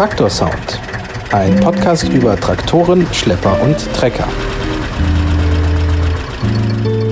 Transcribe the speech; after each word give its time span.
Traktorsound. 0.00 0.80
Ein 1.30 1.60
Podcast 1.60 2.08
über 2.08 2.34
Traktoren, 2.34 3.06
Schlepper 3.12 3.60
und 3.60 3.76
Trecker. 3.92 4.26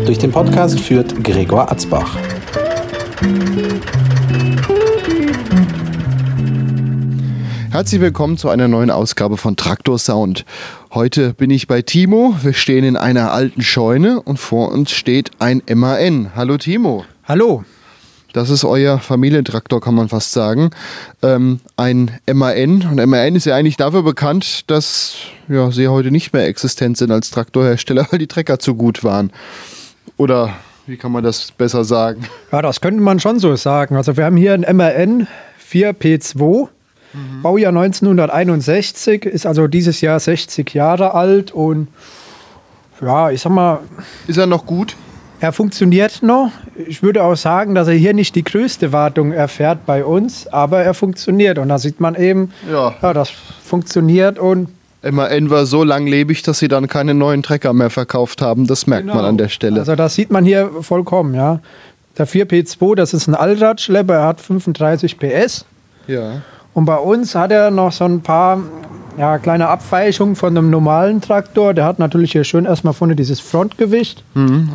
Durch 0.06 0.16
den 0.16 0.32
Podcast 0.32 0.80
führt 0.80 1.22
Gregor 1.22 1.70
Atzbach. 1.70 2.16
Herzlich 7.72 8.00
willkommen 8.00 8.38
zu 8.38 8.48
einer 8.48 8.68
neuen 8.68 8.90
Ausgabe 8.90 9.36
von 9.36 9.56
Traktor 9.56 9.98
Sound. 9.98 10.46
Heute 10.94 11.34
bin 11.34 11.50
ich 11.50 11.66
bei 11.66 11.82
Timo. 11.82 12.36
Wir 12.40 12.54
stehen 12.54 12.84
in 12.84 12.96
einer 12.96 13.32
alten 13.32 13.60
Scheune 13.60 14.22
und 14.22 14.38
vor 14.38 14.72
uns 14.72 14.92
steht 14.92 15.32
ein 15.40 15.60
MAN. 15.68 16.30
Hallo 16.34 16.56
Timo. 16.56 17.04
Hallo. 17.24 17.66
Das 18.32 18.50
ist 18.50 18.64
euer 18.64 18.98
Familientraktor, 18.98 19.80
kann 19.80 19.94
man 19.94 20.08
fast 20.08 20.32
sagen. 20.32 20.70
Ähm, 21.22 21.60
ein 21.76 22.10
MAN. 22.30 22.86
Und 22.90 23.04
MAN 23.06 23.36
ist 23.36 23.46
ja 23.46 23.56
eigentlich 23.56 23.76
dafür 23.76 24.02
bekannt, 24.02 24.70
dass 24.70 25.14
ja, 25.48 25.70
sie 25.70 25.88
heute 25.88 26.10
nicht 26.10 26.32
mehr 26.32 26.46
existent 26.46 26.98
sind 26.98 27.10
als 27.10 27.30
Traktorhersteller, 27.30 28.06
weil 28.10 28.18
die 28.18 28.26
Trecker 28.26 28.58
zu 28.58 28.74
gut 28.74 29.02
waren. 29.02 29.32
Oder 30.16 30.54
wie 30.86 30.96
kann 30.96 31.12
man 31.12 31.24
das 31.24 31.52
besser 31.52 31.84
sagen? 31.84 32.24
Ja, 32.52 32.60
das 32.60 32.80
könnte 32.80 33.00
man 33.00 33.20
schon 33.20 33.38
so 33.38 33.56
sagen. 33.56 33.96
Also 33.96 34.16
wir 34.16 34.24
haben 34.24 34.36
hier 34.36 34.52
ein 34.52 34.76
MAN 34.76 35.26
4P2. 35.70 36.68
Mhm. 37.12 37.42
Baujahr 37.42 37.70
1961, 37.70 39.24
ist 39.24 39.46
also 39.46 39.66
dieses 39.66 40.02
Jahr 40.02 40.20
60 40.20 40.74
Jahre 40.74 41.14
alt 41.14 41.52
und 41.52 41.88
ja, 43.00 43.30
ich 43.30 43.40
sag 43.40 43.52
mal. 43.52 43.80
Ist 44.26 44.36
er 44.36 44.46
noch 44.46 44.66
gut? 44.66 44.96
Er 45.40 45.52
funktioniert 45.52 46.22
noch. 46.22 46.50
Ich 46.86 47.02
würde 47.02 47.22
auch 47.22 47.36
sagen, 47.36 47.74
dass 47.74 47.86
er 47.86 47.94
hier 47.94 48.12
nicht 48.12 48.34
die 48.34 48.42
größte 48.42 48.92
Wartung 48.92 49.32
erfährt 49.32 49.86
bei 49.86 50.04
uns, 50.04 50.48
aber 50.48 50.82
er 50.82 50.94
funktioniert. 50.94 51.58
Und 51.58 51.68
da 51.68 51.78
sieht 51.78 52.00
man 52.00 52.16
eben, 52.16 52.52
ja, 52.70 52.94
ja 53.00 53.12
das 53.12 53.30
funktioniert 53.64 54.38
und. 54.38 54.68
MAN 55.08 55.48
war 55.48 55.64
so 55.64 55.84
langlebig, 55.84 56.42
dass 56.42 56.58
sie 56.58 56.66
dann 56.66 56.88
keine 56.88 57.14
neuen 57.14 57.44
Trecker 57.44 57.72
mehr 57.72 57.88
verkauft 57.88 58.42
haben. 58.42 58.66
Das 58.66 58.88
merkt 58.88 59.04
genau. 59.04 59.14
man 59.14 59.24
an 59.26 59.38
der 59.38 59.48
Stelle. 59.48 59.78
Also 59.78 59.94
das 59.94 60.16
sieht 60.16 60.32
man 60.32 60.44
hier 60.44 60.70
vollkommen, 60.80 61.34
ja. 61.34 61.60
Der 62.18 62.26
4P2, 62.26 62.96
das 62.96 63.14
ist 63.14 63.28
ein 63.28 63.36
Allradschlepper, 63.36 64.14
er 64.14 64.26
hat 64.26 64.40
35 64.40 65.18
PS. 65.18 65.64
Ja. 66.08 66.42
Und 66.74 66.84
bei 66.84 66.96
uns 66.96 67.36
hat 67.36 67.52
er 67.52 67.70
noch 67.70 67.92
so 67.92 68.04
ein 68.06 68.22
paar 68.22 68.60
ja, 69.16 69.38
kleine 69.38 69.68
Abweichungen 69.68 70.34
von 70.34 70.56
einem 70.56 70.70
normalen 70.70 71.20
Traktor. 71.20 71.74
Der 71.74 71.84
hat 71.84 72.00
natürlich 72.00 72.32
hier 72.32 72.42
schön 72.42 72.64
erstmal 72.64 72.92
vorne 72.92 73.14
dieses 73.14 73.38
Frontgewicht. 73.38 74.24
Mhm. 74.34 74.70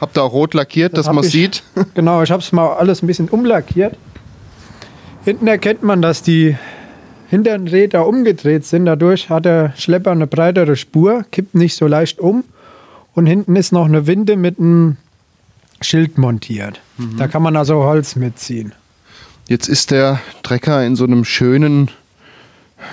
Habt 0.00 0.16
ihr 0.16 0.22
auch 0.22 0.32
rot 0.32 0.54
lackiert, 0.54 0.96
das 0.96 1.06
dass 1.06 1.14
man 1.14 1.24
sieht? 1.24 1.62
Genau, 1.94 2.22
ich 2.22 2.30
habe 2.30 2.42
es 2.42 2.52
mal 2.52 2.74
alles 2.74 3.02
ein 3.02 3.06
bisschen 3.06 3.28
umlackiert. 3.28 3.96
Hinten 5.24 5.46
erkennt 5.46 5.82
man, 5.82 6.00
dass 6.00 6.22
die 6.22 6.56
hinteren 7.28 7.68
Räder 7.68 8.06
umgedreht 8.06 8.64
sind. 8.64 8.86
Dadurch 8.86 9.28
hat 9.28 9.44
der 9.44 9.74
Schlepper 9.76 10.12
eine 10.12 10.26
breitere 10.26 10.76
Spur, 10.76 11.24
kippt 11.30 11.54
nicht 11.54 11.76
so 11.76 11.86
leicht 11.86 12.18
um. 12.18 12.44
Und 13.14 13.26
hinten 13.26 13.56
ist 13.56 13.72
noch 13.72 13.84
eine 13.84 14.06
Winde 14.06 14.36
mit 14.36 14.58
einem 14.58 14.96
Schild 15.82 16.16
montiert. 16.16 16.80
Mhm. 16.96 17.16
Da 17.18 17.28
kann 17.28 17.42
man 17.42 17.56
also 17.56 17.82
Holz 17.82 18.16
mitziehen. 18.16 18.72
Jetzt 19.48 19.68
ist 19.68 19.90
der 19.90 20.20
Trecker 20.42 20.84
in 20.86 20.96
so 20.96 21.04
einem 21.04 21.24
schönen 21.24 21.90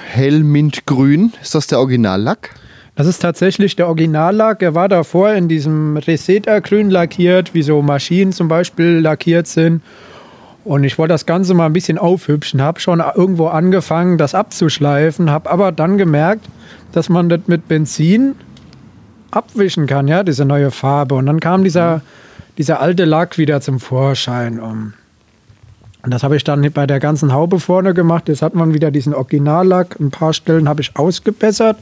hellmintgrün. 0.09 1.33
Ist 1.41 1.55
das 1.55 1.67
der 1.67 1.79
Originallack? 1.79 2.55
Das 2.97 3.05
ist 3.05 3.19
tatsächlich 3.19 3.75
der 3.75 3.89
Originallack. 3.89 4.63
Er 4.63 4.73
war 4.73 4.89
davor 4.89 5.31
in 5.33 5.47
diesem 5.47 5.97
Reseta-Grün 5.97 6.89
lackiert, 6.89 7.53
wie 7.53 7.61
so 7.61 7.83
Maschinen 7.83 8.31
zum 8.31 8.47
Beispiel 8.47 8.97
lackiert 8.97 9.45
sind. 9.45 9.83
Und 10.65 10.83
ich 10.83 10.97
wollte 10.97 11.13
das 11.13 11.27
Ganze 11.27 11.53
mal 11.53 11.67
ein 11.67 11.73
bisschen 11.73 11.99
aufhübschen, 11.99 12.59
habe 12.59 12.79
schon 12.79 12.99
irgendwo 13.15 13.49
angefangen, 13.49 14.17
das 14.17 14.33
abzuschleifen, 14.33 15.29
habe 15.29 15.47
aber 15.47 15.71
dann 15.71 15.99
gemerkt, 15.99 16.47
dass 16.91 17.07
man 17.07 17.29
das 17.29 17.41
mit 17.45 17.67
Benzin 17.67 18.33
abwischen 19.29 19.85
kann, 19.85 20.07
ja, 20.07 20.23
diese 20.23 20.43
neue 20.43 20.71
Farbe. 20.71 21.13
Und 21.13 21.27
dann 21.27 21.39
kam 21.39 21.63
dieser, 21.63 22.01
dieser 22.57 22.81
alte 22.81 23.05
Lack 23.05 23.37
wieder 23.37 23.61
zum 23.61 23.79
Vorschein. 23.79 24.59
Und 24.59 24.93
das 26.01 26.23
habe 26.23 26.35
ich 26.35 26.43
dann 26.43 26.67
bei 26.71 26.87
der 26.87 26.99
ganzen 26.99 27.31
Haube 27.31 27.59
vorne 27.59 27.93
gemacht. 27.93 28.27
Jetzt 28.27 28.41
hat 28.41 28.55
man 28.55 28.73
wieder 28.73 28.89
diesen 28.89 29.13
Originallack. 29.13 29.99
Ein 29.99 30.09
paar 30.09 30.33
Stellen 30.33 30.67
habe 30.67 30.81
ich 30.81 30.97
ausgebessert. 30.97 31.77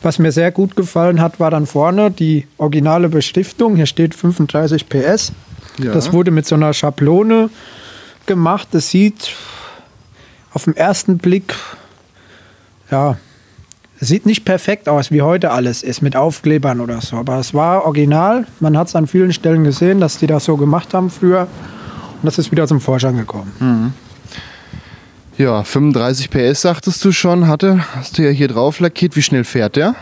Was 0.00 0.18
mir 0.18 0.30
sehr 0.30 0.52
gut 0.52 0.76
gefallen 0.76 1.20
hat, 1.20 1.40
war 1.40 1.50
dann 1.50 1.66
vorne 1.66 2.10
die 2.10 2.46
originale 2.56 3.08
Beschriftung. 3.08 3.74
Hier 3.74 3.86
steht 3.86 4.14
35 4.14 4.88
PS. 4.88 5.32
Ja. 5.78 5.92
Das 5.92 6.12
wurde 6.12 6.30
mit 6.30 6.46
so 6.46 6.54
einer 6.54 6.72
Schablone 6.72 7.50
gemacht. 8.26 8.68
Das 8.72 8.90
sieht 8.90 9.32
auf 10.52 10.64
den 10.64 10.76
ersten 10.76 11.18
Blick, 11.18 11.54
ja, 12.90 13.16
sieht 14.00 14.26
nicht 14.26 14.44
perfekt 14.44 14.88
aus, 14.88 15.10
wie 15.10 15.22
heute 15.22 15.50
alles 15.50 15.82
ist, 15.82 16.02
mit 16.02 16.16
Aufklebern 16.16 16.80
oder 16.80 17.00
so. 17.00 17.16
Aber 17.16 17.38
es 17.38 17.52
war 17.52 17.84
original. 17.84 18.46
Man 18.60 18.78
hat 18.78 18.88
es 18.88 18.96
an 18.96 19.06
vielen 19.06 19.32
Stellen 19.32 19.64
gesehen, 19.64 20.00
dass 20.00 20.18
die 20.18 20.26
das 20.26 20.44
so 20.44 20.56
gemacht 20.56 20.94
haben 20.94 21.10
früher. 21.10 21.42
Und 21.42 22.24
das 22.24 22.38
ist 22.38 22.50
wieder 22.50 22.66
zum 22.66 22.80
Vorschein 22.80 23.16
gekommen. 23.16 23.52
Mhm. 23.58 23.92
Ja, 25.38 25.62
35 25.62 26.30
PS 26.30 26.62
sagtest 26.62 27.04
du 27.04 27.12
schon, 27.12 27.46
hatte. 27.46 27.78
Hast 27.94 28.18
du 28.18 28.22
ja 28.22 28.30
hier 28.30 28.48
drauf 28.48 28.80
lackiert. 28.80 29.14
Wie 29.14 29.22
schnell 29.22 29.44
fährt 29.44 29.76
der? 29.76 29.94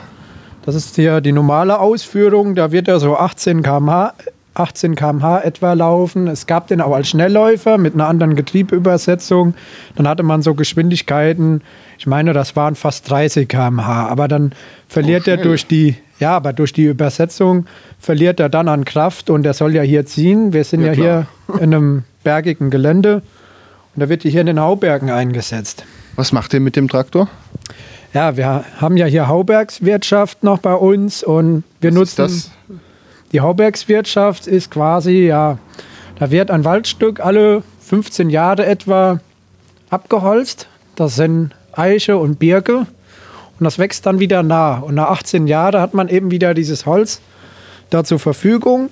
Das 0.65 0.75
ist 0.75 0.97
hier 0.97 1.21
die 1.21 1.33
normale 1.33 1.79
Ausführung. 1.79 2.55
Da 2.55 2.73
wird 2.73 2.89
er 2.89 3.01
so 3.01 3.19
18 3.19 3.63
km/h 3.63 4.15
18 4.55 4.95
km/h 4.95 5.41
etwa 5.41 5.75
laufen. 5.75 6.27
Es 6.27 6.47
gab 6.47 6.69
den 6.69 6.81
auch 6.81 6.95
als 6.95 7.11
Schnellläufer 7.11 7.77
mit 7.77 7.93
einer 7.93 8.09
anderen 8.09 8.35
Getriebeübersetzung. 8.35 9.53
Dann 9.95 10.09
hatte 10.09 10.23
man 10.23 10.41
so 10.41 10.55
Geschwindigkeiten, 10.55 11.61
ich 11.99 12.07
meine, 12.07 12.33
das 12.33 12.57
waren 12.57 12.75
fast 12.75 13.11
30 13.11 13.47
km/h. 13.47 14.09
Aber 14.09 14.29
dann 14.29 14.53
verliert 14.89 15.25
oh, 15.27 15.33
er 15.33 15.37
durch 15.37 15.67
die, 15.67 15.97
ja, 16.19 16.35
aber 16.35 16.55
durch 16.55 16.73
die 16.73 16.85
Übersetzung 16.85 17.67
verliert 18.01 18.41
er 18.41 18.49
dann 18.49 18.69
an 18.69 18.87
Kraft 18.87 19.29
und 19.29 19.45
er 19.45 19.53
soll 19.53 19.75
ja 19.75 19.83
hier 19.83 20.07
ziehen. 20.07 20.55
Wir 20.55 20.65
sind 20.65 20.81
ja, 20.81 20.93
ja 20.93 20.95
hier 20.95 21.27
in 21.61 21.75
einem 21.75 22.05
bergigen 22.25 22.71
Gelände. 22.71 23.21
Und 23.97 24.01
da 24.03 24.09
wird 24.11 24.25
die 24.25 24.31
hier 24.31 24.43
in 24.43 24.47
den 24.47 24.61
Haubergen 24.61 25.09
eingesetzt. 25.09 25.87
Was 26.17 26.31
macht 26.31 26.53
ihr 26.53 26.61
mit 26.61 26.77
dem 26.77 26.87
Traktor? 26.87 27.29
Ja, 28.13 28.37
wir 28.37 28.65
haben 28.79 28.99
ja 28.99 29.07
hier 29.07 29.27
Haubergswirtschaft 29.27 30.45
noch 30.45 30.59
bei 30.59 30.75
uns 30.75 31.23
und 31.23 31.65
wir 31.81 31.91
Was 31.91 32.19
nutzen. 32.19 32.53
Die 33.33 33.41
Haubergswirtschaft 33.41 34.47
ist 34.47 34.71
quasi, 34.71 35.27
ja, 35.27 35.59
da 36.19 36.31
wird 36.31 36.51
ein 36.51 36.65
Waldstück 36.65 37.21
alle 37.21 37.63
15 37.81 38.29
Jahre 38.29 38.67
etwa 38.67 39.21
abgeholzt. 39.89 40.69
Das 40.95 41.17
sind 41.17 41.55
Eiche 41.73 42.19
und 42.19 42.39
Birke. 42.39 42.87
Und 43.59 43.65
das 43.65 43.79
wächst 43.79 44.05
dann 44.05 44.21
wieder 44.21 44.43
nach. 44.43 44.83
Und 44.83 44.97
nach 44.97 45.09
18 45.09 45.47
Jahren 45.47 45.81
hat 45.81 45.95
man 45.95 46.09
eben 46.09 46.31
wieder 46.31 46.53
dieses 46.53 46.85
Holz 46.85 47.23
da 47.89 48.05
zur 48.05 48.19
Verfügung. 48.19 48.91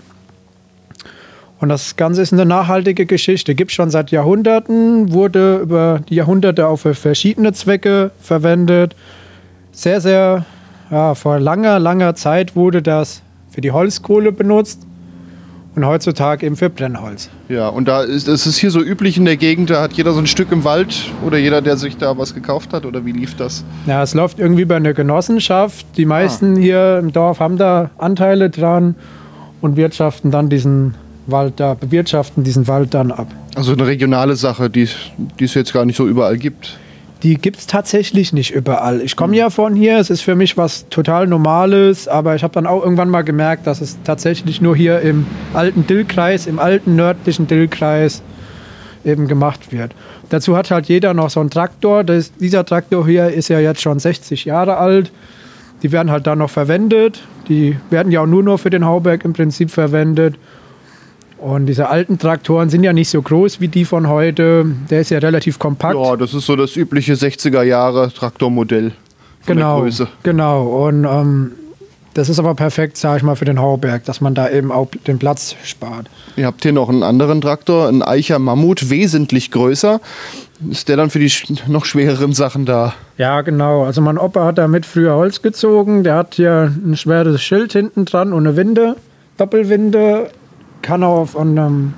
Und 1.64 1.70
das 1.70 1.96
Ganze 1.96 2.20
ist 2.20 2.30
eine 2.30 2.44
nachhaltige 2.44 3.06
Geschichte. 3.06 3.54
Gibt 3.54 3.70
es 3.70 3.74
schon 3.74 3.88
seit 3.88 4.10
Jahrhunderten, 4.10 5.14
wurde 5.14 5.60
über 5.62 6.02
die 6.10 6.16
Jahrhunderte 6.16 6.68
auch 6.68 6.76
für 6.76 6.92
verschiedene 6.92 7.54
Zwecke 7.54 8.10
verwendet. 8.20 8.94
Sehr, 9.72 10.02
sehr, 10.02 10.44
ja, 10.90 11.14
vor 11.14 11.40
langer, 11.40 11.78
langer 11.78 12.14
Zeit 12.16 12.54
wurde 12.54 12.82
das 12.82 13.22
für 13.50 13.62
die 13.62 13.72
Holzkohle 13.72 14.30
benutzt 14.30 14.82
und 15.74 15.86
heutzutage 15.86 16.44
eben 16.44 16.56
für 16.56 16.68
Brennholz. 16.68 17.30
Ja, 17.48 17.68
und 17.68 17.88
da 17.88 18.02
ist 18.02 18.28
es 18.28 18.46
ist 18.46 18.58
hier 18.58 18.70
so 18.70 18.82
üblich 18.82 19.16
in 19.16 19.24
der 19.24 19.38
Gegend, 19.38 19.70
da 19.70 19.80
hat 19.80 19.94
jeder 19.94 20.12
so 20.12 20.18
ein 20.18 20.26
Stück 20.26 20.52
im 20.52 20.64
Wald 20.64 21.12
oder 21.24 21.38
jeder, 21.38 21.62
der 21.62 21.78
sich 21.78 21.96
da 21.96 22.18
was 22.18 22.34
gekauft 22.34 22.74
hat 22.74 22.84
oder 22.84 23.06
wie 23.06 23.12
lief 23.12 23.36
das? 23.36 23.64
Ja, 23.86 24.02
es 24.02 24.12
läuft 24.12 24.38
irgendwie 24.38 24.66
bei 24.66 24.76
einer 24.76 24.92
Genossenschaft. 24.92 25.86
Die 25.96 26.04
meisten 26.04 26.56
ah. 26.56 26.58
hier 26.58 26.98
im 26.98 27.10
Dorf 27.10 27.40
haben 27.40 27.56
da 27.56 27.88
Anteile 27.96 28.50
dran 28.50 28.96
und 29.62 29.78
wirtschaften 29.78 30.30
dann 30.30 30.50
diesen 30.50 30.94
Wald 31.26 31.54
da, 31.58 31.74
bewirtschaften 31.74 32.44
diesen 32.44 32.68
Wald 32.68 32.94
dann 32.94 33.10
ab. 33.10 33.28
Also 33.54 33.72
eine 33.72 33.86
regionale 33.86 34.36
Sache, 34.36 34.70
die 34.70 34.88
es 35.38 35.54
jetzt 35.54 35.72
gar 35.72 35.84
nicht 35.84 35.96
so 35.96 36.06
überall 36.06 36.36
gibt. 36.36 36.78
Die 37.22 37.36
gibt 37.36 37.58
es 37.58 37.66
tatsächlich 37.66 38.34
nicht 38.34 38.50
überall. 38.50 39.00
Ich 39.00 39.16
komme 39.16 39.34
ja 39.34 39.48
von 39.48 39.74
hier, 39.74 39.98
es 39.98 40.10
ist 40.10 40.20
für 40.20 40.34
mich 40.34 40.58
was 40.58 40.88
total 40.90 41.26
Normales, 41.26 42.06
aber 42.06 42.34
ich 42.34 42.42
habe 42.42 42.52
dann 42.52 42.66
auch 42.66 42.82
irgendwann 42.82 43.08
mal 43.08 43.22
gemerkt, 43.22 43.66
dass 43.66 43.80
es 43.80 43.96
tatsächlich 44.04 44.60
nur 44.60 44.76
hier 44.76 45.00
im 45.00 45.26
alten 45.54 45.86
Dillkreis, 45.86 46.46
im 46.46 46.58
alten 46.58 46.96
nördlichen 46.96 47.46
Dillkreis 47.46 48.22
eben 49.06 49.26
gemacht 49.26 49.72
wird. 49.72 49.92
Dazu 50.28 50.56
hat 50.56 50.70
halt 50.70 50.86
jeder 50.86 51.14
noch 51.14 51.30
so 51.30 51.40
einen 51.40 51.50
Traktor. 51.50 52.04
Das, 52.04 52.32
dieser 52.34 52.64
Traktor 52.66 53.06
hier 53.06 53.28
ist 53.28 53.48
ja 53.48 53.58
jetzt 53.58 53.80
schon 53.80 53.98
60 53.98 54.44
Jahre 54.44 54.76
alt. 54.76 55.10
Die 55.82 55.92
werden 55.92 56.10
halt 56.10 56.26
da 56.26 56.36
noch 56.36 56.50
verwendet. 56.50 57.22
Die 57.48 57.76
werden 57.88 58.10
ja 58.12 58.20
auch 58.20 58.26
nur 58.26 58.42
noch 58.42 58.58
für 58.58 58.70
den 58.70 58.84
Hauberg 58.84 59.24
im 59.24 59.32
Prinzip 59.32 59.70
verwendet. 59.70 60.36
Und 61.44 61.66
diese 61.66 61.90
alten 61.90 62.18
Traktoren 62.18 62.70
sind 62.70 62.84
ja 62.84 62.94
nicht 62.94 63.10
so 63.10 63.20
groß 63.20 63.60
wie 63.60 63.68
die 63.68 63.84
von 63.84 64.08
heute. 64.08 64.64
Der 64.88 65.02
ist 65.02 65.10
ja 65.10 65.18
relativ 65.18 65.58
kompakt. 65.58 65.94
Ja, 65.94 66.16
das 66.16 66.32
ist 66.32 66.46
so 66.46 66.56
das 66.56 66.74
übliche 66.74 67.12
60er 67.12 67.62
Jahre 67.62 68.10
Traktormodell. 68.10 68.92
Genau, 69.44 69.86
genau. 70.22 70.86
Und 70.86 71.04
ähm, 71.04 71.52
Das 72.14 72.30
ist 72.30 72.38
aber 72.38 72.54
perfekt, 72.54 72.96
sage 72.96 73.18
ich 73.18 73.22
mal, 73.24 73.34
für 73.34 73.44
den 73.44 73.60
Hauberg, 73.60 74.04
dass 74.06 74.22
man 74.22 74.34
da 74.34 74.48
eben 74.48 74.72
auch 74.72 74.88
den 75.06 75.18
Platz 75.18 75.54
spart. 75.64 76.06
Ihr 76.36 76.46
habt 76.46 76.62
hier 76.62 76.72
noch 76.72 76.88
einen 76.88 77.02
anderen 77.02 77.42
Traktor, 77.42 77.88
einen 77.88 78.02
Eicher 78.02 78.38
Mammut, 78.38 78.88
wesentlich 78.88 79.50
größer. 79.50 80.00
Ist 80.70 80.88
der 80.88 80.96
dann 80.96 81.10
für 81.10 81.18
die 81.18 81.30
noch 81.66 81.84
schwereren 81.84 82.32
Sachen 82.32 82.64
da? 82.64 82.94
Ja, 83.18 83.42
genau. 83.42 83.84
Also 83.84 84.00
mein 84.00 84.16
Opa 84.16 84.46
hat 84.46 84.56
damit 84.56 84.86
früher 84.86 85.14
Holz 85.14 85.42
gezogen. 85.42 86.04
Der 86.04 86.14
hat 86.14 86.36
hier 86.36 86.72
ein 86.86 86.96
schweres 86.96 87.42
Schild 87.42 87.74
hinten 87.74 88.06
dran 88.06 88.32
und 88.32 88.46
eine 88.46 88.56
Winde, 88.56 88.96
Doppelwinde. 89.36 90.30
Kann 90.84 91.02
auch 91.02 91.24
von, 91.26 91.56
ähm, 91.56 91.94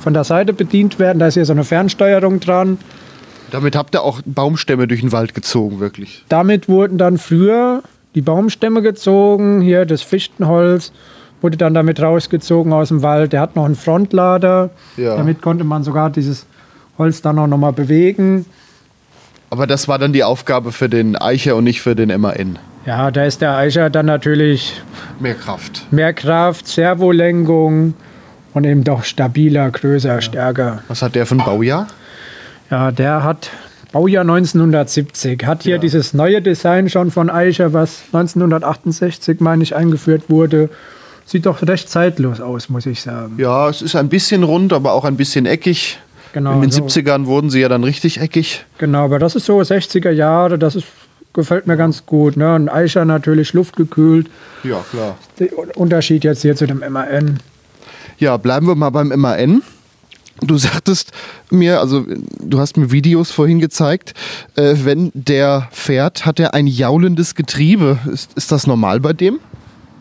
von 0.00 0.12
der 0.12 0.24
Seite 0.24 0.52
bedient 0.52 0.98
werden. 0.98 1.20
Da 1.20 1.28
ist 1.28 1.34
hier 1.34 1.44
so 1.44 1.52
eine 1.52 1.62
Fernsteuerung 1.62 2.40
dran. 2.40 2.78
Damit 3.52 3.76
habt 3.76 3.94
ihr 3.94 4.02
auch 4.02 4.20
Baumstämme 4.24 4.88
durch 4.88 5.00
den 5.00 5.12
Wald 5.12 5.32
gezogen, 5.32 5.78
wirklich. 5.78 6.24
Damit 6.28 6.68
wurden 6.68 6.98
dann 6.98 7.18
früher 7.18 7.82
die 8.16 8.22
Baumstämme 8.22 8.82
gezogen. 8.82 9.60
Hier 9.60 9.86
das 9.86 10.02
Fichtenholz 10.02 10.90
wurde 11.40 11.56
dann 11.56 11.72
damit 11.72 12.02
rausgezogen 12.02 12.72
aus 12.72 12.88
dem 12.88 13.02
Wald. 13.02 13.32
Der 13.32 13.40
hat 13.40 13.54
noch 13.54 13.64
einen 13.64 13.76
Frontlader. 13.76 14.70
Ja. 14.96 15.16
Damit 15.16 15.40
konnte 15.40 15.62
man 15.62 15.84
sogar 15.84 16.10
dieses 16.10 16.46
Holz 16.98 17.22
dann 17.22 17.38
auch 17.38 17.46
nochmal 17.46 17.72
bewegen. 17.72 18.46
Aber 19.50 19.68
das 19.68 19.86
war 19.86 20.00
dann 20.00 20.12
die 20.12 20.24
Aufgabe 20.24 20.72
für 20.72 20.88
den 20.88 21.14
Eicher 21.14 21.54
und 21.54 21.62
nicht 21.62 21.80
für 21.80 21.94
den 21.94 22.20
MAN. 22.20 22.58
Ja, 22.86 23.12
da 23.12 23.24
ist 23.24 23.40
der 23.42 23.56
Eicher 23.56 23.90
dann 23.90 24.06
natürlich 24.06 24.82
Mehr 25.20 25.34
Kraft. 25.34 25.86
mehr 25.92 26.12
Kraft, 26.12 26.66
Servolenkung 26.66 27.94
und 28.56 28.64
eben 28.64 28.84
doch 28.84 29.04
stabiler, 29.04 29.70
größer, 29.70 30.22
stärker. 30.22 30.82
Was 30.88 31.02
hat 31.02 31.14
der 31.14 31.26
für 31.26 31.34
ein 31.34 31.44
Baujahr? 31.44 31.88
Ja, 32.70 32.90
der 32.90 33.22
hat 33.22 33.50
Baujahr 33.92 34.22
1970. 34.24 35.44
Hat 35.44 35.62
hier 35.64 35.74
Ja. 35.74 35.78
dieses 35.80 36.14
neue 36.14 36.40
Design 36.40 36.88
schon 36.88 37.10
von 37.10 37.28
Eicher, 37.28 37.74
was 37.74 38.04
1968, 38.12 39.40
meine 39.40 39.62
ich, 39.62 39.76
eingeführt 39.76 40.30
wurde. 40.30 40.70
Sieht 41.26 41.44
doch 41.44 41.60
recht 41.66 41.90
zeitlos 41.90 42.40
aus, 42.40 42.70
muss 42.70 42.86
ich 42.86 43.02
sagen. 43.02 43.34
Ja, 43.36 43.68
es 43.68 43.82
ist 43.82 43.94
ein 43.94 44.08
bisschen 44.08 44.42
rund, 44.42 44.72
aber 44.72 44.92
auch 44.94 45.04
ein 45.04 45.18
bisschen 45.18 45.44
eckig. 45.44 45.98
Genau, 46.32 46.54
In 46.54 46.62
den 46.62 46.70
so. 46.70 46.82
70ern 46.86 47.26
wurden 47.26 47.50
sie 47.50 47.60
ja 47.60 47.68
dann 47.68 47.84
richtig 47.84 48.20
eckig. 48.22 48.64
Genau, 48.78 49.04
aber 49.04 49.18
das 49.18 49.34
ist 49.36 49.44
so 49.44 49.60
60er 49.60 50.10
Jahre, 50.10 50.58
das 50.58 50.76
ist, 50.76 50.86
gefällt 51.34 51.66
mir 51.66 51.76
ganz 51.76 52.06
gut. 52.06 52.38
Ne? 52.38 52.54
Ein 52.54 52.70
Eicher 52.70 53.04
natürlich 53.04 53.52
luftgekühlt. 53.52 54.28
Ja, 54.64 54.82
klar. 54.90 55.18
Der 55.40 55.76
Unterschied 55.76 56.24
jetzt 56.24 56.40
hier 56.40 56.56
zu 56.56 56.66
dem 56.66 56.82
MAN. 56.90 57.38
Ja, 58.18 58.36
bleiben 58.36 58.66
wir 58.66 58.74
mal 58.74 58.90
beim 58.90 59.08
MAN. 59.08 59.62
Du 60.40 60.58
sagtest 60.58 61.12
mir, 61.50 61.80
also 61.80 62.04
du 62.40 62.58
hast 62.58 62.76
mir 62.76 62.90
Videos 62.90 63.30
vorhin 63.30 63.58
gezeigt, 63.58 64.12
äh, 64.56 64.74
wenn 64.84 65.10
der 65.14 65.68
fährt, 65.70 66.26
hat 66.26 66.38
er 66.38 66.52
ein 66.52 66.66
jaulendes 66.66 67.34
Getriebe. 67.34 67.98
Ist, 68.12 68.34
ist 68.34 68.52
das 68.52 68.66
normal 68.66 69.00
bei 69.00 69.14
dem? 69.14 69.38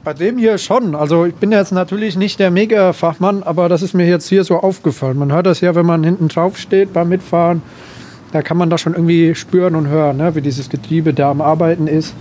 Bei 0.04 0.14
dem 0.14 0.38
hier 0.38 0.58
schon. 0.58 0.94
Also 0.94 1.26
ich 1.26 1.36
bin 1.36 1.52
jetzt 1.52 1.72
natürlich 1.72 2.18
nicht 2.18 2.40
der 2.40 2.52
Mega-Fachmann, 2.52 3.44
aber 3.44 3.70
das 3.70 3.82
ist 3.82 3.94
mir 3.94 4.08
jetzt 4.08 4.28
hier 4.28 4.44
so 4.44 4.58
aufgefallen. 4.58 5.18
Man 5.18 5.32
hört 5.32 5.46
das 5.46 5.62
ja, 5.62 5.74
wenn 5.74 5.86
man 5.86 6.04
hinten 6.04 6.28
drauf 6.28 6.58
steht 6.58 6.94
beim 6.94 7.10
Mitfahren. 7.10 7.62
Da 8.32 8.42
kann 8.42 8.58
man 8.58 8.70
das 8.70 8.82
schon 8.82 8.94
irgendwie 8.94 9.36
spüren 9.36 9.76
und 9.76 9.88
hören, 9.88 10.18
ne? 10.18 10.36
wie 10.36 10.42
dieses 10.42 10.70
Getriebe 10.70 11.14
da 11.14 11.32
am 11.32 11.42
Arbeiten 11.42 11.88
ist. 11.88 12.14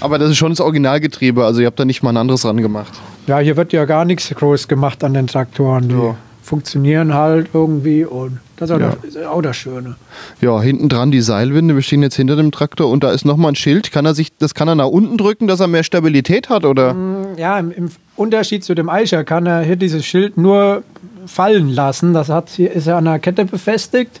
Aber 0.00 0.18
das 0.18 0.30
ist 0.30 0.38
schon 0.38 0.50
das 0.50 0.60
Originalgetriebe, 0.60 1.44
also 1.44 1.60
ihr 1.60 1.66
habt 1.66 1.78
da 1.78 1.84
nicht 1.84 2.02
mal 2.02 2.10
ein 2.10 2.16
anderes 2.16 2.46
ran 2.46 2.56
gemacht. 2.56 2.92
Ja, 3.30 3.38
hier 3.38 3.56
wird 3.56 3.72
ja 3.72 3.84
gar 3.84 4.04
nichts 4.04 4.28
groß 4.34 4.66
gemacht 4.66 5.04
an 5.04 5.14
den 5.14 5.28
Traktoren. 5.28 5.88
Die 5.88 5.94
Ja. 5.94 6.16
funktionieren 6.42 7.14
halt 7.14 7.50
irgendwie 7.54 8.04
und 8.04 8.40
das 8.56 8.70
ist 8.70 8.74
auch, 8.76 8.80
Ja. 8.80 8.96
das, 9.00 9.04
ist 9.14 9.24
auch 9.24 9.40
das 9.40 9.56
Schöne. 9.56 9.94
Ja, 10.40 10.60
hinten 10.60 10.88
dran 10.88 11.12
die 11.12 11.20
Seilwinde, 11.20 11.76
wir 11.76 11.82
stehen 11.82 12.02
jetzt 12.02 12.16
hinter 12.16 12.34
dem 12.34 12.50
Traktor 12.50 12.88
und 12.90 13.04
da 13.04 13.12
ist 13.12 13.24
nochmal 13.24 13.52
ein 13.52 13.54
Schild. 13.54 13.92
Kann 13.92 14.04
er 14.04 14.14
sich, 14.14 14.36
das 14.36 14.52
kann 14.54 14.66
er 14.66 14.74
nach 14.74 14.88
unten 14.88 15.16
drücken, 15.16 15.46
dass 15.46 15.60
er 15.60 15.68
mehr 15.68 15.84
Stabilität 15.84 16.48
hat, 16.48 16.64
oder? 16.64 16.96
Ja, 17.36 17.56
im, 17.60 17.70
im 17.70 17.88
Unterschied 18.16 18.64
zu 18.64 18.74
dem 18.74 18.88
Eicher 18.88 19.22
kann 19.22 19.46
er 19.46 19.60
hier 19.60 19.76
dieses 19.76 20.04
Schild 20.04 20.36
nur 20.36 20.82
fallen 21.26 21.68
lassen. 21.68 22.12
Das 22.14 22.28
hat, 22.30 22.48
hier 22.48 22.72
ist 22.72 22.88
er 22.88 22.96
an 22.96 23.06
einer 23.06 23.20
Kette 23.20 23.44
befestigt. 23.44 24.20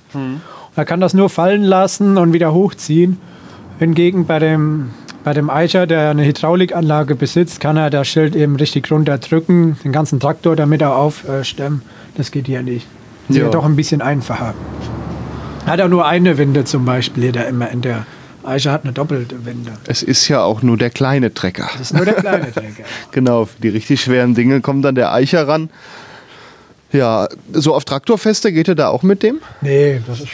Er 0.76 0.84
kann 0.84 1.00
das 1.00 1.14
nur 1.14 1.30
fallen 1.30 1.64
lassen 1.64 2.16
und 2.16 2.32
wieder 2.32 2.54
hochziehen. 2.54 3.18
Hingegen 3.80 4.26
bei 4.26 4.38
dem, 4.38 4.90
bei 5.24 5.32
dem 5.34 5.50
Eicher, 5.50 5.86
der 5.86 6.10
eine 6.10 6.24
Hydraulikanlage 6.24 7.14
besitzt, 7.14 7.60
kann 7.60 7.76
er 7.76 7.90
das 7.90 8.08
Schild 8.08 8.34
eben 8.34 8.56
richtig 8.56 8.90
runterdrücken, 8.90 9.76
den 9.84 9.92
ganzen 9.92 10.18
Traktor 10.20 10.56
damit 10.56 10.80
er 10.80 10.96
aufstemmen. 10.96 11.82
Das 12.16 12.30
geht 12.30 12.46
hier 12.46 12.62
nicht. 12.62 12.86
Das 13.28 13.36
ist 13.36 13.42
Ja. 13.42 13.48
doch 13.50 13.64
ein 13.64 13.76
bisschen 13.76 14.02
einfacher. 14.02 14.54
Hat 15.66 15.78
er 15.78 15.88
nur 15.88 16.06
eine 16.06 16.38
Winde 16.38 16.64
zum 16.64 16.84
Beispiel, 16.84 17.24
hier 17.24 17.32
der 17.32 17.48
immer 17.48 17.70
in 17.70 17.82
der 17.82 18.06
Eicher 18.42 18.72
hat 18.72 18.84
eine 18.84 18.92
doppelte 18.94 19.44
Winde. 19.44 19.72
Es 19.86 20.02
ist 20.02 20.26
ja 20.28 20.42
auch 20.42 20.62
nur 20.62 20.78
der 20.78 20.88
kleine 20.88 21.34
Trecker. 21.34 21.68
Das 21.72 21.82
ist 21.82 21.94
nur 21.94 22.06
der 22.06 22.14
kleine 22.14 22.50
Träger. 22.52 22.84
Genau, 23.12 23.44
für 23.44 23.60
die 23.60 23.68
richtig 23.68 24.00
schweren 24.00 24.34
Dinge 24.34 24.62
kommt 24.62 24.84
dann 24.86 24.94
der 24.94 25.12
Eicher 25.12 25.46
ran. 25.46 25.68
Ja, 26.92 27.28
so 27.52 27.74
auf 27.74 27.84
Traktorfeste 27.84 28.50
geht 28.52 28.66
er 28.68 28.74
da 28.74 28.88
auch 28.88 29.02
mit 29.02 29.22
dem? 29.22 29.40
Nee, 29.60 30.00
das 30.06 30.20
ist, 30.20 30.28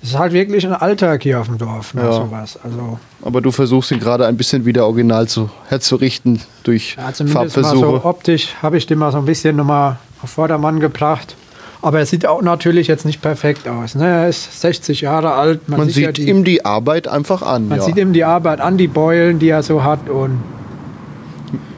das 0.00 0.10
ist 0.10 0.18
halt 0.18 0.32
wirklich 0.32 0.66
ein 0.66 0.72
Alltag 0.72 1.22
hier 1.22 1.40
auf 1.40 1.46
dem 1.46 1.58
Dorf, 1.58 1.94
ne, 1.94 2.02
Ja. 2.02 2.12
sowas. 2.12 2.58
Also 2.62 2.98
Aber 3.22 3.40
du 3.40 3.50
versuchst 3.50 3.90
ihn 3.90 4.00
gerade 4.00 4.26
ein 4.26 4.36
bisschen 4.36 4.64
wieder 4.64 4.86
original 4.86 5.28
zu, 5.28 5.50
herzurichten 5.68 6.40
durch 6.62 6.96
ja, 6.96 7.12
Farbversuche. 7.26 7.76
so 7.78 8.04
optisch 8.04 8.54
habe 8.62 8.78
ich 8.78 8.86
den 8.86 8.98
mal 8.98 9.12
so 9.12 9.18
ein 9.18 9.26
bisschen 9.26 9.56
nochmal 9.56 9.96
auf 10.22 10.30
Vordermann 10.30 10.80
gebracht. 10.80 11.36
Aber 11.82 11.98
er 11.98 12.06
sieht 12.06 12.26
auch 12.26 12.42
natürlich 12.42 12.88
jetzt 12.88 13.06
nicht 13.06 13.22
perfekt 13.22 13.66
aus. 13.66 13.94
Ne? 13.94 14.06
Er 14.06 14.28
ist 14.28 14.60
60 14.60 15.00
Jahre 15.00 15.32
alt. 15.32 15.66
Man 15.68 15.88
ja 15.88 15.92
sieht 15.94 16.18
die, 16.18 16.28
ihm 16.28 16.44
die 16.44 16.64
Arbeit 16.64 17.08
einfach 17.08 17.40
an. 17.42 17.68
man 17.68 17.78
ja. 17.78 17.84
sieht 17.84 17.96
ihm 17.96 18.12
die 18.12 18.24
Arbeit 18.24 18.60
an, 18.60 18.76
die 18.76 18.86
Beulen, 18.88 19.38
die 19.38 19.48
er 19.48 19.62
so 19.62 19.82
hat. 19.82 20.10
Und 20.10 20.42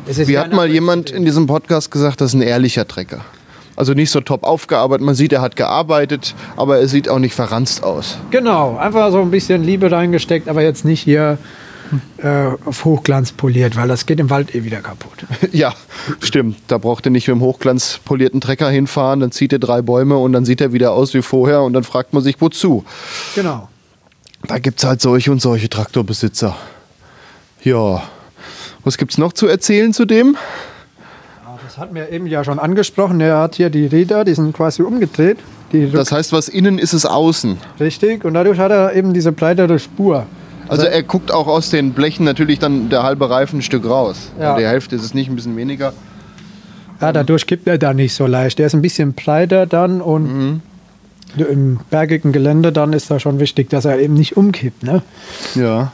es 0.07 0.19
ist 0.19 0.27
Wie 0.29 0.33
ja 0.33 0.43
hat 0.43 0.53
mal 0.53 0.69
jemand 0.69 1.11
in 1.11 1.25
diesem 1.25 1.47
Podcast 1.47 1.91
gesagt, 1.93 2.21
das 2.21 2.31
ist 2.31 2.35
ein 2.35 2.43
ehrlicher 2.43 2.87
Trecker. 2.87 3.21
Also 3.83 3.95
nicht 3.95 4.13
so 4.13 4.21
top 4.21 4.45
aufgearbeitet. 4.45 5.05
Man 5.05 5.17
sieht, 5.17 5.33
er 5.33 5.41
hat 5.41 5.57
gearbeitet, 5.57 6.37
aber 6.57 6.79
er 6.79 6.87
sieht 6.87 7.09
auch 7.09 7.19
nicht 7.19 7.35
verranzt 7.35 7.83
aus. 7.83 8.17
Genau, 8.31 8.77
einfach 8.77 9.11
so 9.11 9.21
ein 9.21 9.33
bisschen 9.33 9.65
Liebe 9.65 9.91
reingesteckt, 9.91 10.49
aber 10.49 10.63
jetzt 10.63 10.85
nicht 10.85 11.01
hier 11.01 11.37
äh, 12.19 12.53
auf 12.65 12.85
Hochglanz 12.85 13.33
poliert, 13.33 13.75
weil 13.75 13.89
das 13.89 14.07
geht 14.07 14.21
im 14.21 14.31
Wald 14.31 14.55
eh 14.55 14.63
wieder 14.63 14.79
kaputt. 14.83 15.25
ja, 15.53 15.75
stimmt. 16.21 16.59
Da 16.69 16.79
braucht 16.79 17.07
er 17.07 17.11
nicht 17.11 17.27
mit 17.27 17.35
dem 17.35 17.41
hochglanzpolierten 17.41 18.41
Trecker 18.41 18.71
hinfahren, 18.71 19.19
dann 19.19 19.33
zieht 19.33 19.53
er 19.53 19.59
drei 19.59 19.83
Bäume 19.83 20.17
und 20.17 20.33
dann 20.33 20.45
sieht 20.45 20.61
er 20.61 20.73
wieder 20.73 20.93
aus 20.93 21.13
wie 21.13 21.23
vorher 21.23 21.63
und 21.63 21.73
dann 21.73 21.83
fragt 21.83 22.13
man 22.13 22.23
sich, 22.23 22.41
wozu. 22.41 22.85
Genau. 23.35 23.69
Da 24.47 24.61
gibt 24.61 24.79
es 24.79 24.85
halt 24.85 25.01
solche 25.01 25.33
und 25.33 25.43
solche 25.43 25.69
Traktorbesitzer. 25.69 26.57
Ja. 27.65 28.05
Was 28.85 28.97
gibt's 28.97 29.19
noch 29.19 29.33
zu 29.33 29.49
erzählen 29.49 29.93
zu 29.93 30.05
dem? 30.05 30.37
Das 31.73 31.79
hat 31.79 31.93
mir 31.95 32.11
eben 32.11 32.27
ja 32.27 32.45
schon 32.45 32.59
angesprochen. 32.59 33.19
Er 33.23 33.39
hat 33.39 33.55
hier 33.55 33.71
die 33.71 33.87
Räder, 33.87 34.25
die 34.25 34.35
sind 34.35 34.53
quasi 34.53 34.83
umgedreht. 34.83 35.39
Das 35.95 36.13
heißt, 36.13 36.31
was 36.35 36.51
innen 36.51 36.79
ist, 36.79 36.93
ist 36.93 37.07
außen. 37.07 37.57
richtig. 37.81 38.27
Und 38.27 38.35
dadurch 38.35 38.59
hat 38.59 38.71
er 38.71 38.93
eben 38.95 39.15
diese 39.15 39.33
breitere 39.33 39.79
Spur. 39.79 40.27
Also 40.69 40.85
er 40.85 41.03
guckt 41.03 41.33
auch 41.33 41.47
aus 41.47 41.71
den 41.71 41.93
Blechen 41.95 42.25
natürlich 42.27 42.59
dann 42.59 42.91
der 42.91 43.03
halbe 43.05 43.31
Reifen 43.31 43.61
ein 43.61 43.63
Stück 43.63 43.87
raus. 43.89 44.33
Ja. 44.39 44.59
Die 44.59 44.67
Hälfte 44.67 44.97
ist 44.97 45.03
es 45.03 45.15
nicht, 45.15 45.31
ein 45.31 45.35
bisschen 45.35 45.57
weniger. 45.57 45.95
Ja, 47.01 47.11
dadurch 47.11 47.47
kippt 47.47 47.67
er 47.67 47.79
da 47.79 47.95
nicht 47.95 48.13
so 48.13 48.27
leicht. 48.27 48.59
Der 48.59 48.67
ist 48.67 48.75
ein 48.75 48.83
bisschen 48.83 49.15
breiter 49.15 49.65
dann 49.65 50.03
und 50.03 50.25
Mhm. 50.25 50.61
im 51.39 51.81
bergigen 51.89 52.33
Gelände 52.33 52.71
dann 52.71 52.93
ist 52.93 53.11
da 53.11 53.19
schon 53.19 53.41
wichtig, 53.41 53.71
dass 53.71 53.87
er 53.87 53.99
eben 53.99 54.13
nicht 54.13 54.37
umkippt. 54.37 54.83
Ne? 54.83 55.01
Ja. 55.55 55.91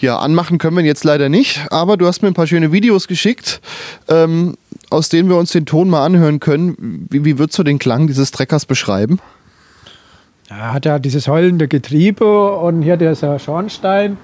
Ja, 0.00 0.18
anmachen 0.18 0.58
können 0.58 0.76
wir 0.76 0.82
ihn 0.82 0.86
jetzt 0.86 1.04
leider 1.04 1.28
nicht, 1.28 1.66
aber 1.70 1.96
du 1.96 2.06
hast 2.06 2.22
mir 2.22 2.28
ein 2.28 2.34
paar 2.34 2.46
schöne 2.46 2.72
Videos 2.72 3.08
geschickt, 3.08 3.60
ähm, 4.08 4.56
aus 4.90 5.08
denen 5.08 5.28
wir 5.28 5.36
uns 5.36 5.52
den 5.52 5.66
Ton 5.66 5.88
mal 5.88 6.04
anhören 6.04 6.40
können. 6.40 7.06
Wie, 7.10 7.24
wie 7.24 7.38
würdest 7.38 7.58
du 7.58 7.62
den 7.62 7.78
Klang 7.78 8.06
dieses 8.06 8.30
Treckers 8.30 8.66
beschreiben? 8.66 9.20
Er 10.48 10.74
hat 10.74 10.84
ja 10.84 10.98
dieses 10.98 11.26
heulende 11.26 11.68
Getriebe 11.68 12.56
und 12.58 12.82
hier 12.82 12.96
dieser 12.96 13.38
Schornstein. 13.38 14.18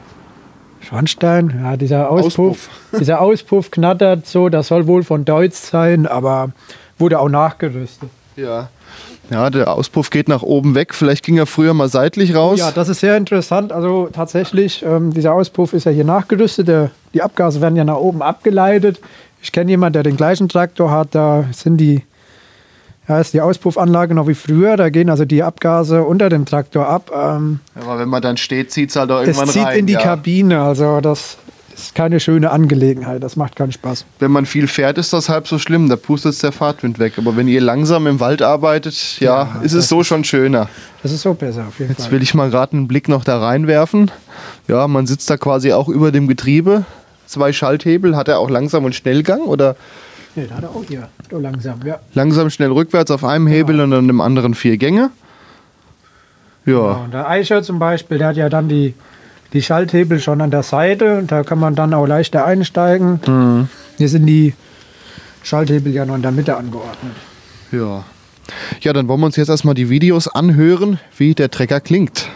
Schornstein, 0.80 1.60
ja, 1.62 1.76
dieser 1.76 2.10
Auspuff, 2.10 2.68
dieser 2.98 3.20
Auspuff 3.20 3.70
knattert 3.70 4.26
so, 4.26 4.48
das 4.48 4.68
soll 4.68 4.86
wohl 4.86 5.02
von 5.02 5.24
Deutsch 5.24 5.56
sein, 5.56 6.06
aber 6.06 6.52
wurde 6.98 7.18
auch 7.18 7.28
nachgerüstet. 7.28 8.10
Ja. 8.36 8.68
Ja, 9.30 9.48
der 9.48 9.72
Auspuff 9.72 10.10
geht 10.10 10.28
nach 10.28 10.42
oben 10.42 10.74
weg. 10.74 10.92
Vielleicht 10.92 11.24
ging 11.24 11.38
er 11.38 11.46
früher 11.46 11.72
mal 11.72 11.88
seitlich 11.88 12.34
raus. 12.34 12.58
Ja, 12.58 12.72
das 12.72 12.88
ist 12.88 13.00
sehr 13.00 13.16
interessant. 13.16 13.72
Also 13.72 14.08
tatsächlich, 14.12 14.84
ähm, 14.84 15.14
dieser 15.14 15.32
Auspuff 15.34 15.72
ist 15.72 15.84
ja 15.84 15.92
hier 15.92 16.04
nachgerüstet. 16.04 16.66
Der, 16.66 16.90
die 17.14 17.22
Abgase 17.22 17.60
werden 17.60 17.76
ja 17.76 17.84
nach 17.84 17.96
oben 17.96 18.22
abgeleitet. 18.22 19.00
Ich 19.40 19.52
kenne 19.52 19.70
jemanden, 19.70 19.94
der 19.94 20.02
den 20.02 20.16
gleichen 20.16 20.48
Traktor 20.48 20.90
hat. 20.90 21.14
Da 21.14 21.44
sind 21.52 21.76
die, 21.76 22.02
ja, 23.08 23.20
ist 23.20 23.32
die 23.32 23.40
Auspuffanlage 23.40 24.14
noch 24.14 24.26
wie 24.26 24.34
früher. 24.34 24.76
Da 24.76 24.90
gehen 24.90 25.08
also 25.08 25.24
die 25.24 25.44
Abgase 25.44 26.02
unter 26.02 26.28
dem 26.28 26.44
Traktor 26.44 26.88
ab. 26.88 27.12
Ähm, 27.14 27.60
Aber 27.76 28.00
wenn 28.00 28.08
man 28.08 28.22
dann 28.22 28.36
steht, 28.36 28.72
zieht 28.72 28.90
es 28.90 28.96
halt 28.96 29.12
auch 29.12 29.20
es 29.20 29.28
irgendwann 29.28 29.48
zieht 29.48 29.64
rein. 29.64 29.78
in 29.78 29.86
die 29.86 29.92
ja. 29.92 30.00
Kabine. 30.00 30.60
Also 30.60 31.00
das 31.00 31.38
ist 31.84 31.94
keine 31.94 32.20
schöne 32.20 32.50
Angelegenheit. 32.50 33.22
Das 33.22 33.36
macht 33.36 33.56
keinen 33.56 33.72
Spaß. 33.72 34.04
Wenn 34.18 34.30
man 34.30 34.46
viel 34.46 34.66
fährt, 34.68 34.98
ist 34.98 35.12
das 35.12 35.28
halb 35.28 35.46
so 35.48 35.58
schlimm. 35.58 35.88
Da 35.88 35.96
pustet 35.96 36.42
der 36.42 36.52
Fahrtwind 36.52 36.98
weg. 36.98 37.14
Aber 37.18 37.36
wenn 37.36 37.48
ihr 37.48 37.60
langsam 37.60 38.06
im 38.06 38.20
Wald 38.20 38.42
arbeitet, 38.42 39.18
ja, 39.20 39.42
Ja, 39.54 39.60
ist 39.62 39.72
es 39.74 39.88
so 39.88 40.02
schon 40.04 40.24
schöner. 40.24 40.68
Das 41.02 41.12
ist 41.12 41.22
so 41.22 41.34
besser 41.34 41.66
auf 41.68 41.78
jeden 41.78 41.92
Jetzt 41.92 42.02
Fall. 42.04 42.12
will 42.12 42.22
ich 42.22 42.34
mal 42.34 42.50
gerade 42.50 42.72
einen 42.76 42.88
Blick 42.88 43.08
noch 43.08 43.24
da 43.24 43.38
reinwerfen. 43.38 44.10
Ja, 44.68 44.86
man 44.88 45.06
sitzt 45.06 45.28
da 45.30 45.36
quasi 45.36 45.72
auch 45.72 45.88
über 45.88 46.12
dem 46.12 46.28
Getriebe. 46.28 46.84
Zwei 47.26 47.52
Schalthebel. 47.52 48.16
Hat 48.16 48.28
er 48.28 48.38
auch 48.38 48.50
langsam 48.50 48.84
und 48.84 48.94
Schnellgang 48.94 49.40
oder 49.42 49.76
Nee, 50.36 50.46
da 50.48 50.56
hat 50.56 50.62
er 50.62 50.70
auch 50.70 50.84
hier. 50.86 51.08
So 51.28 51.38
langsam, 51.40 51.80
ja. 51.84 51.98
langsam, 52.14 52.50
schnell 52.50 52.70
rückwärts 52.70 53.10
auf 53.10 53.24
einem 53.24 53.48
Hebel 53.48 53.80
und 53.80 53.90
dann 53.90 54.08
im 54.08 54.20
anderen 54.20 54.54
vier 54.54 54.76
Gänge? 54.76 55.10
Ja, 56.66 56.76
Und 57.04 57.12
der 57.14 57.28
Eicher 57.28 57.62
zum 57.62 57.78
Beispiel, 57.78 58.18
der 58.18 58.28
hat 58.28 58.36
ja 58.36 58.48
dann 58.48 58.68
die, 58.68 58.94
die 59.52 59.62
Schalthebel 59.62 60.20
schon 60.20 60.40
an 60.40 60.50
der 60.50 60.62
Seite 60.62 61.18
und 61.18 61.32
da 61.32 61.42
kann 61.42 61.58
man 61.58 61.74
dann 61.74 61.94
auch 61.94 62.06
leichter 62.06 62.44
einsteigen. 62.44 63.20
Mhm. 63.26 63.68
Hier 63.98 64.08
sind 64.08 64.26
die 64.26 64.54
Schalthebel 65.42 65.92
ja 65.92 66.04
noch 66.04 66.16
in 66.16 66.22
der 66.22 66.32
Mitte 66.32 66.56
angeordnet. 66.56 67.12
ja. 67.72 68.04
Ja, 68.80 68.92
dann 68.92 69.06
wollen 69.06 69.20
wir 69.20 69.26
uns 69.26 69.36
jetzt 69.36 69.48
erstmal 69.48 69.74
die 69.74 69.90
Videos 69.90 70.26
anhören, 70.26 70.98
wie 71.16 71.36
der 71.36 71.52
Trecker 71.52 71.80
klingt. 71.80 72.28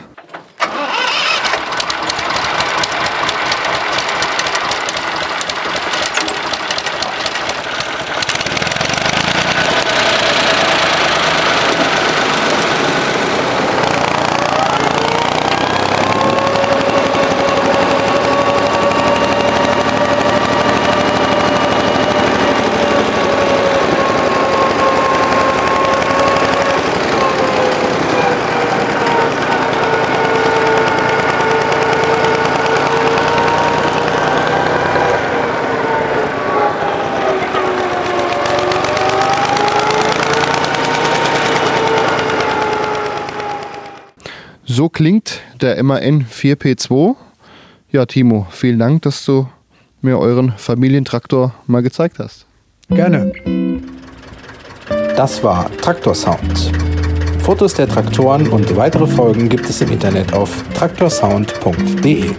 So 44.77 44.89
klingt 44.89 45.41
der 45.61 45.81
MAN 45.85 46.27
4P2. 46.27 47.15
Ja, 47.93 48.07
Timo, 48.07 48.49
vielen 48.51 48.81
Dank, 48.81 49.03
dass 49.03 49.25
du 49.25 49.49
mir 50.03 50.19
euren 50.19 50.51
Familientraktor 50.57 51.55
mal 51.69 51.81
gezeigt 51.81 52.19
hast. 52.19 52.45
Gerne. 52.89 53.33
Das 55.17 55.45
war 55.45 55.71
Traktor 55.77 56.17
Sound. 56.17 56.73
Fotos 57.39 57.75
der 57.75 57.87
Traktoren 57.87 58.49
und 58.49 58.75
weitere 58.75 59.07
Folgen 59.07 59.49
gibt 59.49 59.71
es 59.71 59.81
im 59.81 59.93
Internet 59.93 60.33
auf 60.33 60.65
traktorsound.de. 60.75 62.33